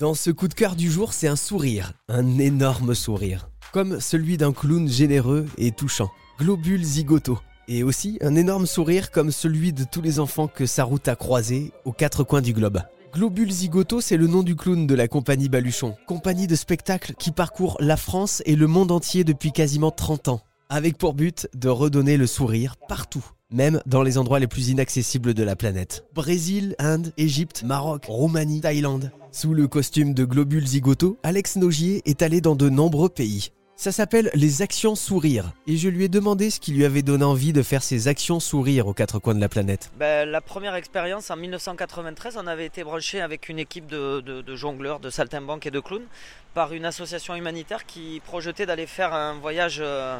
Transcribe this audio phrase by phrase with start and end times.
[0.00, 4.38] Dans ce coup de cœur du jour, c'est un sourire, un énorme sourire, comme celui
[4.38, 7.38] d'un clown généreux et touchant, Globule Zigoto.
[7.68, 11.14] Et aussi un énorme sourire comme celui de tous les enfants que sa route a
[11.14, 12.80] croisés aux quatre coins du globe.
[13.14, 17.30] Globule Zigoto, c'est le nom du clown de la compagnie Baluchon, compagnie de spectacle qui
[17.30, 20.40] parcourt la France et le monde entier depuis quasiment 30 ans,
[20.70, 25.34] avec pour but de redonner le sourire partout, même dans les endroits les plus inaccessibles
[25.34, 26.04] de la planète.
[26.14, 29.10] Brésil, Inde, Égypte, Maroc, Roumanie, Thaïlande.
[29.30, 33.50] Sous le costume de Globule Zigoto, Alex Nogier est allé dans de nombreux pays.
[33.82, 35.50] Ça s'appelle les actions sourires.
[35.66, 38.38] Et je lui ai demandé ce qui lui avait donné envie de faire ces actions
[38.38, 39.90] sourires aux quatre coins de la planète.
[39.98, 45.00] Ben, la première expérience en 1993, on avait été branché avec une équipe de, jongleurs,
[45.00, 46.06] de saltimbanques et de clowns
[46.54, 50.16] par une association humanitaire qui projetait d'aller faire un voyage, euh,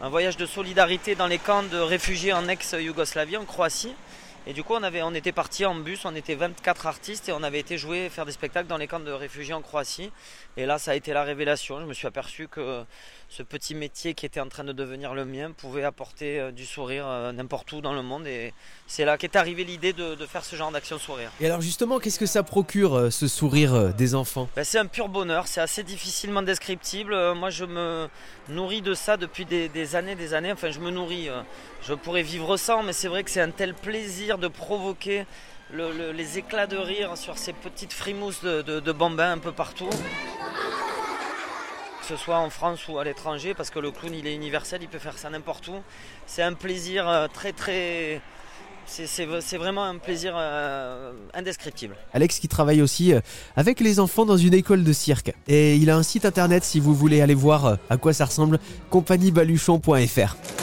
[0.00, 3.94] un voyage de solidarité dans les camps de réfugiés en ex-Yougoslavie, en Croatie.
[4.46, 7.32] Et du coup, on, avait, on était parti en bus, on était 24 artistes et
[7.32, 10.12] on avait été jouer, faire des spectacles dans les camps de réfugiés en Croatie.
[10.58, 11.80] Et là, ça a été la révélation.
[11.80, 12.84] Je me suis aperçu que
[13.30, 16.66] ce petit métier qui était en train de devenir le mien pouvait apporter euh, du
[16.66, 18.26] sourire euh, n'importe où dans le monde.
[18.26, 18.52] Et
[18.86, 21.30] c'est là qu'est arrivée l'idée de, faire ce genre d'action sourire.
[21.40, 24.48] Et alors justement, qu'est-ce que ça procure, euh, ce sourire des enfants?
[24.54, 27.34] Ben, C'est un pur bonheur, c'est assez difficilement descriptible.
[27.34, 28.08] Moi, je me
[28.48, 30.52] nourris de ça depuis des, des années, des années.
[30.52, 31.28] Enfin, je me nourris.
[31.82, 35.26] Je pourrais vivre sans, mais c'est vrai que c'est un tel plaisir de provoquer
[35.72, 39.88] les éclats de rire sur ces petites frimousses de, bambins un peu partout.
[42.00, 44.82] Que ce soit en France ou à l'étranger, parce que le clown il est universel,
[44.82, 45.82] il peut faire ça n'importe où.
[46.26, 48.20] C'est un plaisir euh, très très
[48.86, 51.96] c'est vraiment un plaisir euh, indescriptible.
[52.12, 53.20] Alex qui travaille aussi euh,
[53.56, 55.32] avec les enfants dans une école de cirque.
[55.48, 58.58] Et il a un site internet si vous voulez aller voir à quoi ça ressemble,
[58.90, 60.53] compagniebaluchon.fr.